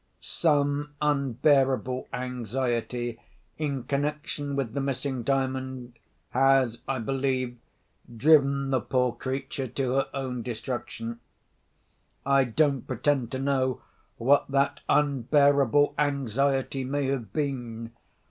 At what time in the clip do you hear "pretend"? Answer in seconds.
12.87-13.31